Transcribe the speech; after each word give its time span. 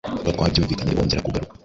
tuba 0.23 0.35
twabyumvikanye 0.35 0.89
ntibongera 0.91 1.25
kugaruka 1.25 1.53